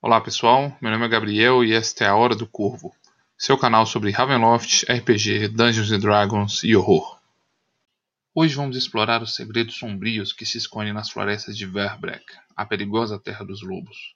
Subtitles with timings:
[0.00, 2.94] Olá pessoal, meu nome é Gabriel e esta é a Hora do Corvo,
[3.36, 7.20] seu canal sobre Ravenloft, RPG, Dungeons Dragons e horror.
[8.32, 12.24] Hoje vamos explorar os segredos sombrios que se escondem nas florestas de Verbrek,
[12.54, 14.14] a perigosa terra dos lobos.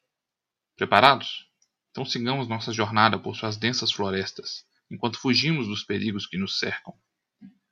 [0.77, 1.49] Preparados?
[1.91, 6.95] Então sigamos nossa jornada por suas densas florestas, enquanto fugimos dos perigos que nos cercam.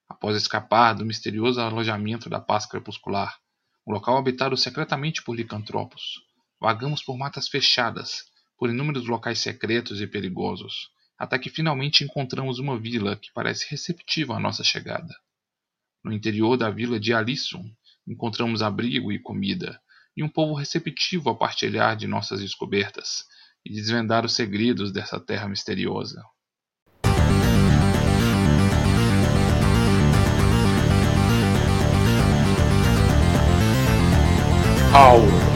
[0.08, 3.38] Após escapar do misterioso alojamento da paz crepuscular,
[3.86, 6.28] um local habitado secretamente por licantropos,
[6.60, 8.26] Vagamos por matas fechadas,
[8.58, 14.36] por inúmeros locais secretos e perigosos, até que finalmente encontramos uma vila que parece receptiva
[14.36, 15.14] à nossa chegada.
[16.04, 17.64] No interior da vila de Alisson,
[18.06, 19.80] encontramos abrigo e comida,
[20.14, 23.24] e um povo receptivo a partilhar de nossas descobertas
[23.64, 26.22] e desvendar os segredos dessa terra misteriosa.
[34.92, 35.49] Aula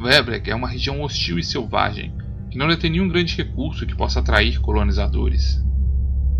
[0.00, 2.14] Webrek é uma região hostil e selvagem,
[2.50, 5.60] que não detém nenhum grande recurso que possa atrair colonizadores.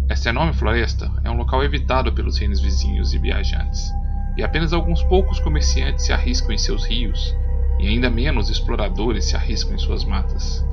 [0.08, 3.92] Esta enorme floresta é um local evitado pelos reinos vizinhos e viajantes,
[4.36, 7.36] e apenas alguns poucos comerciantes se arriscam em seus rios,
[7.80, 10.64] e ainda menos exploradores se arriscam em suas matas.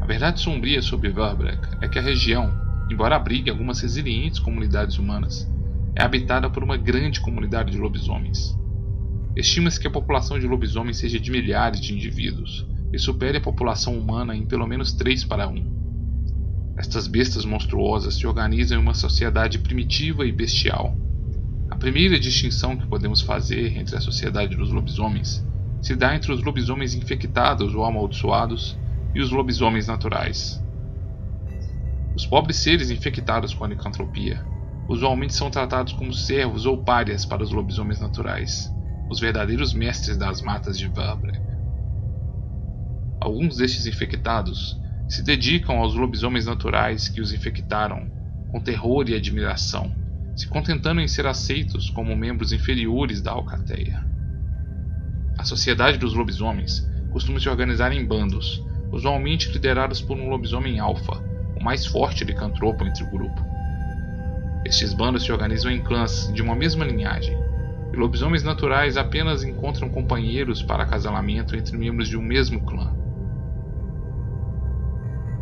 [0.00, 5.48] A verdade sombria sobre Verbrek é que a região, embora abrigue algumas resilientes comunidades humanas,
[5.96, 8.54] é habitada por uma grande comunidade de lobisomens.
[9.36, 13.98] Estima-se que a população de lobisomens seja de milhares de indivíduos e supere a população
[13.98, 16.74] humana em pelo menos 3 para 1.
[16.76, 20.96] Estas bestas monstruosas se organizam em uma sociedade primitiva e bestial.
[21.70, 25.44] A primeira distinção que podemos fazer entre a sociedade dos lobisomens
[25.82, 28.76] se dá entre os lobisomens infectados ou amaldiçoados
[29.14, 30.63] e os lobisomens naturais.
[32.14, 34.40] Os pobres seres infectados com a licantropia
[34.86, 38.72] usualmente são tratados como servos ou párias para os lobisomens naturais,
[39.08, 41.32] os verdadeiros mestres das matas de Vabre.
[43.20, 48.08] Alguns destes infectados se dedicam aos lobisomens naturais que os infectaram
[48.46, 49.92] com terror e admiração,
[50.36, 53.98] se contentando em ser aceitos como membros inferiores da alcateia.
[55.36, 61.20] A sociedade dos lobisomens costuma se organizar em bandos, usualmente liderados por um lobisomem alfa,
[61.64, 63.42] mais forte licantropo entre o grupo.
[64.66, 67.34] Estes bandos se organizam em clãs de uma mesma linhagem,
[67.90, 72.92] e lobisomens naturais apenas encontram companheiros para acasalamento entre membros de um mesmo clã.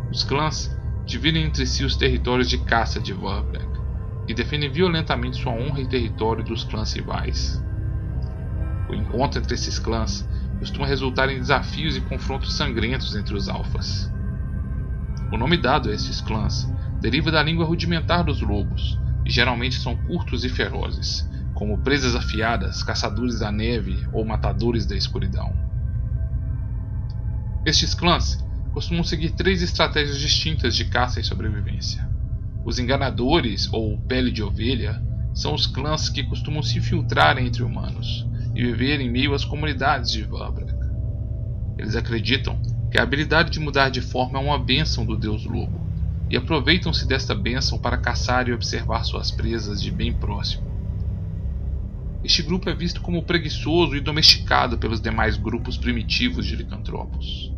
[0.09, 0.71] Os clãs
[1.05, 3.67] dividem entre si os territórios de caça de Vorbrek
[4.25, 7.61] e defendem violentamente sua honra e território dos clãs rivais.
[8.87, 10.25] O encontro entre esses clãs
[10.59, 14.12] costuma resultar em desafios e confrontos sangrentos entre os alfas.
[15.33, 16.71] O nome dado a esses clãs
[17.01, 22.83] deriva da língua rudimentar dos lobos, e geralmente são curtos e ferozes, como presas afiadas,
[22.83, 25.51] caçadores da neve ou matadores da escuridão.
[27.65, 28.37] Estes clãs
[28.71, 32.07] costumam seguir três estratégias distintas de caça e sobrevivência.
[32.63, 35.01] Os enganadores, ou pele de ovelha,
[35.33, 38.23] são os clãs que costumam se infiltrar entre humanos
[38.53, 40.71] e viver em meio às comunidades de Vabrak.
[41.79, 42.61] Eles acreditam
[42.93, 45.81] que a habilidade de mudar de forma é uma bênção do deus lobo,
[46.29, 50.71] e aproveitam-se desta bênção para caçar e observar suas presas de bem próximo.
[52.23, 57.51] Este grupo é visto como preguiçoso e domesticado pelos demais grupos primitivos de licantropos.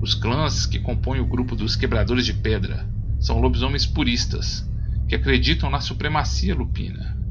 [0.00, 2.88] Os clãs que compõem o grupo dos Quebradores de Pedra
[3.20, 4.68] são lobisomens puristas,
[5.08, 7.23] que acreditam na supremacia lupina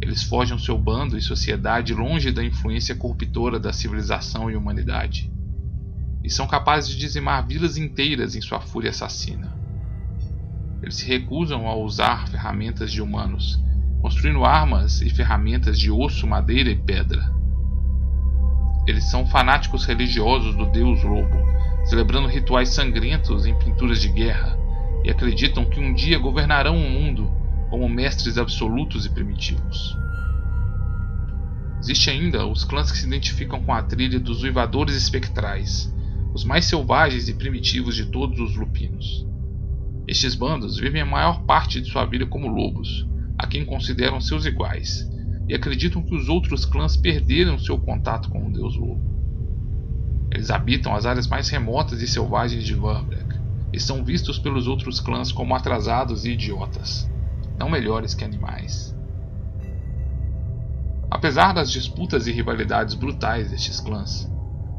[0.00, 5.30] eles fogem seu bando e sociedade longe da influência corruptora da civilização e humanidade.
[6.22, 9.52] E são capazes de dizimar vilas inteiras em sua fúria assassina.
[10.80, 13.60] Eles se recusam a usar ferramentas de humanos,
[14.00, 17.32] construindo armas e ferramentas de osso, madeira e pedra.
[18.86, 21.36] Eles são fanáticos religiosos do deus lobo,
[21.84, 24.56] celebrando rituais sangrentos em pinturas de guerra,
[25.04, 27.30] e acreditam que um dia governarão o mundo
[27.68, 29.96] como mestres absolutos e primitivos.
[31.80, 35.94] Existe ainda os clãs que se identificam com a trilha dos uivadores espectrais,
[36.34, 39.26] os mais selvagens e primitivos de todos os lupinos.
[40.06, 43.06] Estes bandos vivem a maior parte de sua vida como lobos,
[43.38, 45.08] a quem consideram seus iguais,
[45.46, 49.06] e acreditam que os outros clãs perderam seu contato com o deus lobo.
[50.32, 53.38] Eles habitam as áreas mais remotas e selvagens de Verbrek,
[53.72, 57.08] e são vistos pelos outros clãs como atrasados e idiotas
[57.58, 58.94] não melhores que animais.
[61.10, 64.30] Apesar das disputas e rivalidades brutais destes clãs,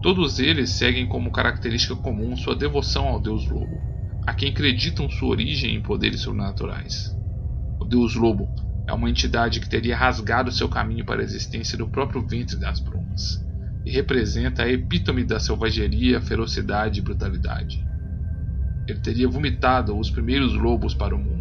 [0.02, 3.78] todos eles seguem como característica comum sua devoção ao deus lobo,
[4.26, 7.18] a quem acreditam sua origem em poderes sobrenaturais.
[7.80, 8.48] O Deus Lobo
[8.86, 12.80] é uma entidade que teria rasgado seu caminho para a existência do próprio ventre das
[12.80, 13.44] brumas
[13.86, 17.84] e representa a epítome da selvageria, ferocidade e brutalidade.
[18.88, 21.39] Ele teria vomitado os primeiros lobos para o mundo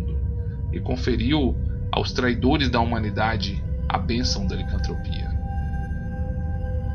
[0.73, 1.57] e conferiu
[1.91, 5.29] aos traidores da humanidade a bênção da licantropia.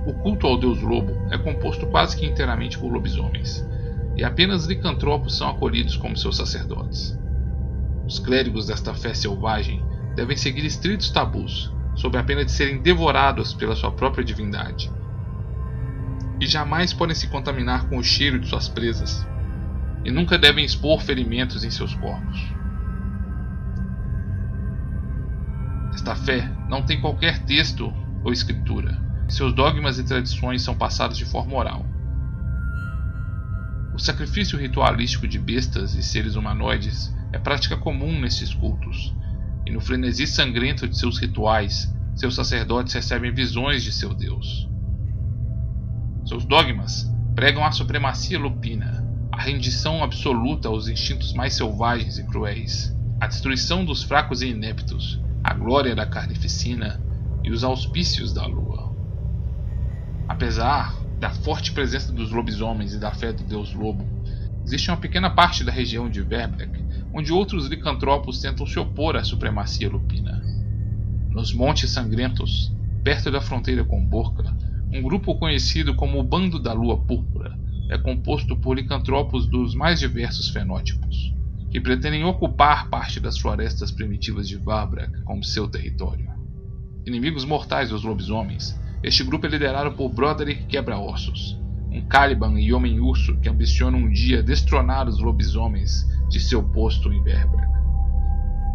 [0.06, 3.66] O culto ao deus lobo é composto quase que inteiramente por lobisomens,
[4.16, 7.18] e apenas licantropos são acolhidos como seus sacerdotes.
[8.06, 9.82] Os clérigos desta fé selvagem
[10.16, 14.92] devem seguir estritos tabus, sob a pena de serem devorados pela sua própria divindade.
[16.40, 19.26] E jamais podem se contaminar com o cheiro de suas presas,
[20.04, 22.63] e nunca devem expor ferimentos em seus corpos.
[25.94, 27.94] Esta fé não tem qualquer texto
[28.24, 29.00] ou escritura.
[29.30, 31.86] Seus dogmas e tradições são passados de forma oral.
[33.94, 39.14] O sacrifício ritualístico de bestas e seres humanoides é prática comum nesses cultos,
[39.66, 44.68] e no frenesi sangrento de seus rituais, seus sacerdotes recebem visões de seu Deus.
[46.26, 52.96] Seus dogmas pregam a supremacia lupina, a rendição absoluta aos instintos mais selvagens e cruéis,
[53.20, 57.00] a destruição dos fracos e ineptos, a glória da carnificina
[57.44, 58.94] e os auspícios da lua.
[60.28, 64.08] Apesar da forte presença dos lobisomens e da fé do deus lobo,
[64.64, 69.24] existe uma pequena parte da região de Verbrek onde outros licantropos tentam se opor à
[69.24, 70.42] supremacia lupina.
[71.30, 72.72] Nos Montes Sangrentos,
[73.04, 74.44] perto da fronteira com Borca,
[74.92, 77.58] um grupo conhecido como o Bando da Lua Púrpura
[77.90, 81.33] é composto por licantropos dos mais diversos fenótipos,
[81.74, 86.30] que pretendem ocupar parte das florestas primitivas de Varbrak como seu território.
[87.04, 91.60] Inimigos mortais dos lobisomens, este grupo é liderado por Broderick Quebra-Ossos,
[91.92, 97.24] um Caliban e Homem-Urso que ambiciona um dia destronar os lobisomens de seu posto em
[97.24, 97.74] Verbrek.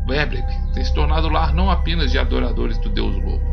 [0.09, 3.45] Verbrek tem se tornado lar não apenas de adoradores do deus lobo,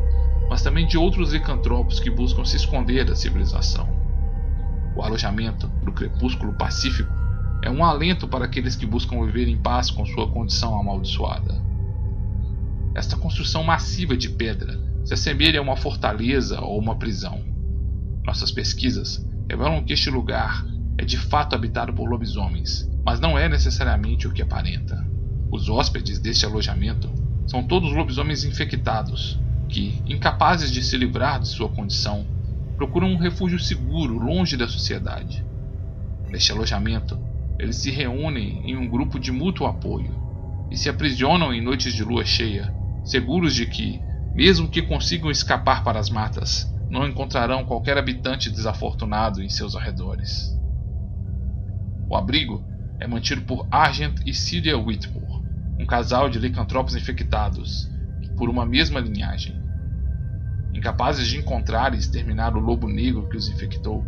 [0.50, 3.88] mas também de outros licantropos que buscam se esconder da civilização.
[4.95, 7.25] O alojamento do crepúsculo pacífico
[7.61, 11.63] é um alento para aqueles que buscam viver em paz com sua condição amaldiçoada.
[12.93, 17.43] Esta construção massiva de pedra se assemelha a uma fortaleza ou uma prisão.
[18.23, 20.65] Nossas pesquisas revelam que este lugar
[20.97, 25.05] é de fato habitado por lobisomens, mas não é necessariamente o que aparenta.
[25.51, 27.09] Os hóspedes deste alojamento
[27.47, 32.25] são todos lobisomens infectados, que, incapazes de se livrar de sua condição,
[32.75, 35.45] procuram um refúgio seguro longe da sociedade.
[36.29, 37.17] Neste alojamento,
[37.57, 40.13] eles se reúnem em um grupo de mútuo apoio
[40.69, 42.73] e se aprisionam em noites de lua cheia,
[43.03, 44.01] seguros de que,
[44.33, 50.53] mesmo que consigam escapar para as matas, não encontrarão qualquer habitante desafortunado em seus arredores.
[52.09, 52.63] O abrigo
[52.99, 55.43] é mantido por Argent e Celia Whitmore,
[55.79, 57.89] um casal de licantropos infectados
[58.37, 59.55] por uma mesma linhagem.
[60.73, 64.03] Incapazes de encontrar e exterminar o lobo negro que os infectou,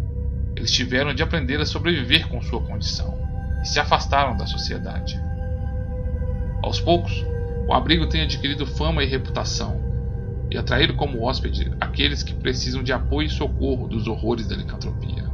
[0.56, 3.27] eles tiveram de aprender a sobreviver com sua condição
[3.62, 5.20] e se afastaram da sociedade.
[6.62, 7.26] Aos poucos,
[7.68, 9.88] o abrigo tem adquirido fama e reputação
[10.50, 15.28] e atraído como hóspede aqueles que precisam de apoio e socorro dos horrores da licantropia.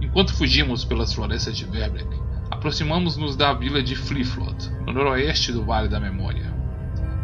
[0.00, 2.08] Enquanto fugimos pelas florestas de Verbrek,
[2.50, 6.54] aproximamos-nos da vila de Fliflot, no noroeste do Vale da Memória.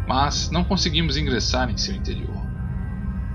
[0.07, 2.35] Mas não conseguimos ingressar em seu interior.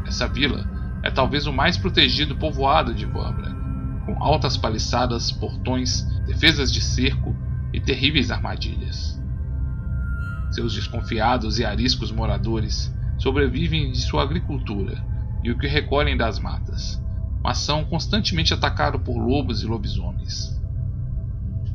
[0.06, 0.64] Essa vila
[1.02, 3.56] é talvez o mais protegido povoado de Verbrek,
[4.04, 7.36] com altas paliçadas, portões, defesas de cerco
[7.72, 9.20] e terríveis armadilhas.
[10.50, 15.02] Seus desconfiados e ariscos moradores sobrevivem de sua agricultura
[15.44, 17.00] e o que recolhem das matas,
[17.42, 20.60] mas são constantemente atacados por lobos e lobisomens.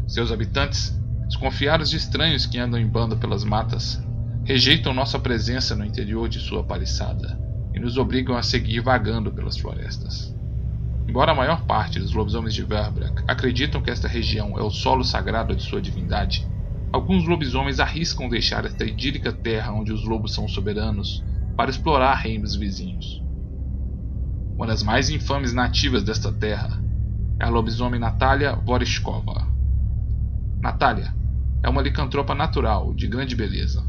[0.07, 4.03] Seus habitantes, desconfiados de estranhos que andam em banda pelas matas,
[4.43, 7.39] rejeitam nossa presença no interior de sua paliçada
[7.73, 10.34] e nos obrigam a seguir vagando pelas florestas.
[11.07, 15.03] Embora a maior parte dos lobisomens de Verbrak acreditam que esta região é o solo
[15.03, 16.47] sagrado de sua divindade,
[16.91, 21.23] alguns lobisomens arriscam deixar esta idílica terra onde os lobos são soberanos
[21.55, 23.23] para explorar reinos vizinhos.
[24.55, 26.81] Uma das mais infames nativas desta terra
[27.39, 29.47] é a lobisomem Natalia Vorishkova.
[30.61, 31.13] Natalia
[31.61, 33.85] é uma licantropa natural de grande beleza.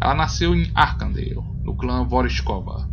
[0.00, 2.91] Ela nasceu em Arkandale, no clã Vorishkova,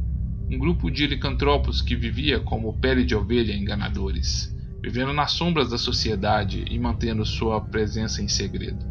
[0.52, 4.52] um grupo de licantropos que vivia como pele de ovelha enganadores,
[4.82, 8.84] vivendo nas sombras da sociedade e mantendo sua presença em segredo.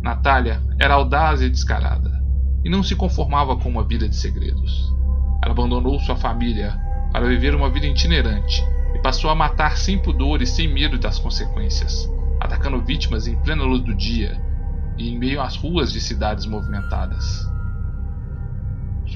[0.00, 2.22] Natalia era audaz e descarada,
[2.64, 4.94] e não se conformava com uma vida de segredos.
[5.42, 6.78] Ela abandonou sua família
[7.10, 8.62] para viver uma vida itinerante
[8.94, 12.08] e passou a matar sem pudor e sem medo das consequências,
[12.40, 14.40] atacando vítimas em plena luz do dia
[14.96, 17.55] e em meio às ruas de cidades movimentadas.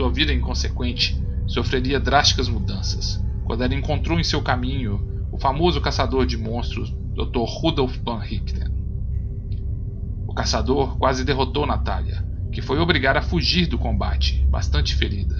[0.00, 4.98] Sua vida inconsequente sofreria drásticas mudanças quando ela encontrou em seu caminho
[5.30, 7.44] o famoso caçador de monstros Dr.
[7.44, 8.64] Rudolf Van Richten.
[10.26, 15.36] O caçador quase derrotou Natalia, que foi obrigada a fugir do combate, bastante ferida.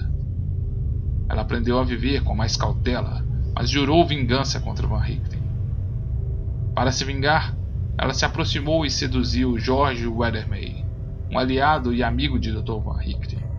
[1.27, 3.25] Ela aprendeu a viver com mais cautela,
[3.55, 5.41] mas jurou vingança contra Van Richten.
[6.75, 7.57] Para se vingar,
[7.97, 10.85] ela se aproximou e seduziu George Weathermay,
[11.31, 12.79] um aliado e amigo de Dr.
[12.83, 13.50] Van Richten.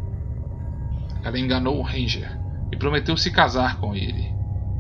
[1.23, 2.31] Ela enganou o Ranger
[2.71, 4.35] e prometeu se casar com ele,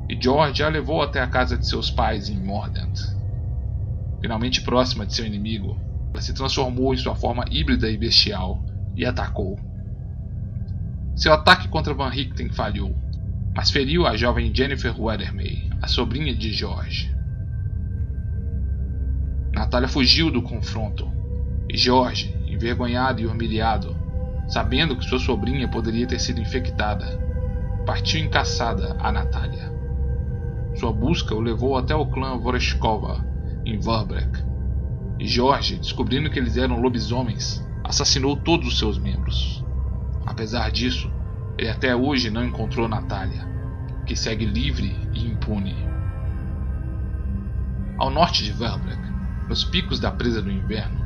[0.08, 2.92] e George a levou até a casa de seus pais em Mordant.
[4.20, 5.78] Finalmente próxima de seu inimigo,
[6.12, 8.64] ela se transformou em sua forma híbrida e bestial
[8.96, 9.58] e atacou.
[11.16, 12.94] Seu ataque contra Van Richten falhou,
[13.54, 17.10] mas feriu a jovem Jennifer Weathermay, a sobrinha de George.
[19.54, 21.12] Natália fugiu do confronto,
[21.68, 24.01] e George, envergonhado e humilhado,
[24.48, 27.18] sabendo que sua sobrinha poderia ter sido infectada,
[27.86, 29.72] partiu em caçada a Natália.
[30.74, 33.24] Sua busca o levou até o clã Voreshkova,
[33.64, 34.42] em Varbrek,
[35.18, 39.64] e George, descobrindo que eles eram lobisomens, assassinou todos os seus membros.
[40.26, 41.10] Apesar disso,
[41.58, 43.46] ele até hoje não encontrou Natália,
[44.06, 45.76] que segue livre e impune.
[47.98, 49.00] Ao norte de Varbrek,
[49.48, 51.01] nos picos da presa do inverno,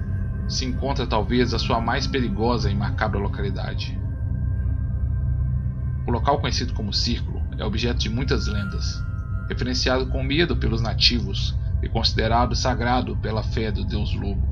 [0.48, 3.98] se encontra talvez a sua mais perigosa e macabra localidade.
[6.06, 9.02] O local conhecido como Círculo é objeto de muitas lendas,
[9.48, 14.46] referenciado com medo pelos nativos e considerado sagrado pela fé do deus lobo.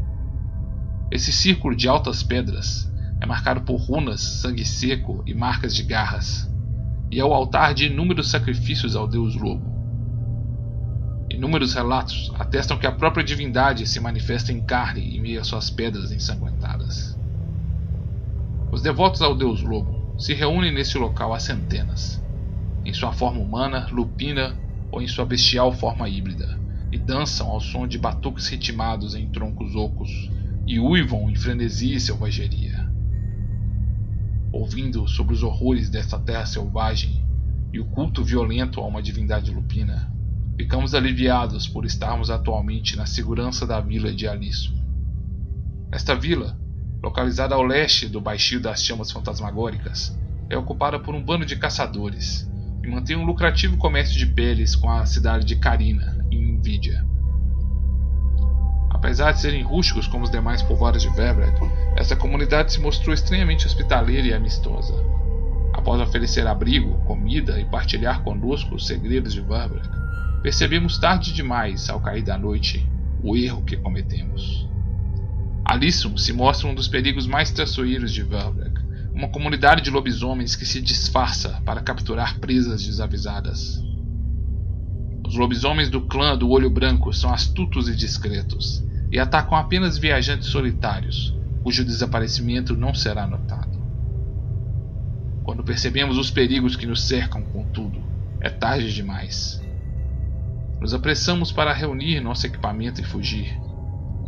[1.11, 6.51] Esse círculo de altas pedras é marcado por runas, sangue seco e marcas de garras,
[7.11, 9.74] e é o altar de inúmeros sacrifícios ao deus lobo.
[11.35, 15.69] Inúmeros relatos atestam que a própria divindade se manifesta em carne em meio às suas
[15.69, 17.19] pedras ensanguentadas.
[18.71, 22.23] Os devotos ao deus lobo se reúnem nesse local há centenas,
[22.85, 24.57] em sua forma humana, lupina
[24.93, 26.57] ou em sua bestial forma híbrida,
[26.93, 30.31] e dançam ao som de batuques ritmados em troncos ocos
[30.69, 32.89] e uivam em frenesi e selvageria.
[34.53, 37.27] Ouvindo sobre os horrores desta terra selvagem
[37.73, 40.14] e o culto violento a uma divindade lupina,
[40.57, 44.73] Ficamos aliviados por estarmos atualmente na segurança da vila de Alisso.
[45.91, 46.57] Esta vila,
[47.03, 50.17] localizada ao leste do Baixio das Chamas Fantasmagóricas,
[50.49, 52.49] é ocupada por um bando de caçadores
[52.85, 57.05] e mantém um lucrativo comércio de peles com a cidade de Carina, em Nvidia.
[58.91, 61.59] Apesar de serem rústicos como os demais povoados de Verbrek,
[61.97, 64.95] essa comunidade se mostrou estranhamente hospitaleira e amistosa.
[65.73, 70.04] Após oferecer abrigo, comida e partilhar conosco os segredos de Verbrek,
[70.45, 72.87] Percebemos tarde demais, ao cair da noite,
[73.23, 74.69] o erro que cometemos.
[75.65, 78.79] Alisson se mostra um dos perigos mais traiçoeiros de Velbrek,
[79.15, 83.83] uma comunidade de lobisomens que se disfarça para capturar presas desavisadas.
[85.27, 90.49] Os lobisomens do clã do Olho Branco são astutos e discretos, e atacam apenas viajantes
[90.49, 93.83] solitários, cujo desaparecimento não será notado.
[95.43, 98.05] Quando percebemos os perigos que nos cercam, contudo,
[98.43, 99.64] é tarde demais.
[100.85, 103.59] Nos apressamos para reunir nosso equipamento e fugir.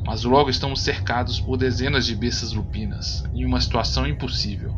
[0.06, 4.74] Mas logo estamos cercados por dezenas de bestas lupinas, em uma situação impossível.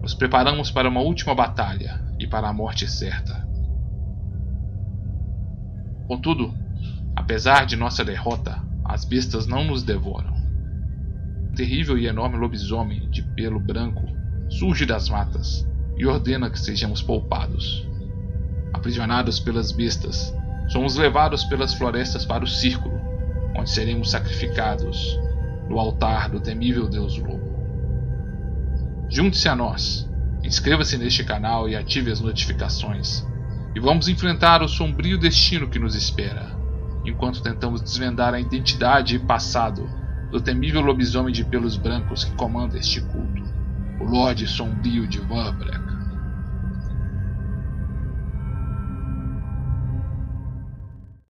[0.00, 3.46] Nos preparamos para uma última batalha e para a morte certa.
[6.08, 6.54] Contudo,
[7.14, 10.32] apesar de nossa derrota, as bestas não nos devoram.
[11.50, 14.06] Um terrível e enorme lobisomem de pelo branco
[14.48, 17.86] surge das matas e ordena que sejamos poupados.
[18.72, 20.34] Aprisionados pelas bestas,
[20.68, 23.00] somos levados pelas florestas para o círculo,
[23.56, 25.18] onde seremos sacrificados
[25.68, 27.56] no altar do temível Deus Lobo.
[29.08, 30.08] Junte-se a nós,
[30.42, 33.24] inscreva-se neste canal e ative as notificações,
[33.74, 36.50] e vamos enfrentar o sombrio destino que nos espera,
[37.04, 39.88] enquanto tentamos desvendar a identidade e passado
[40.30, 43.42] do temível lobisomem de pelos brancos que comanda este culto,
[44.00, 45.95] o Lorde Sombrio de Varbrak.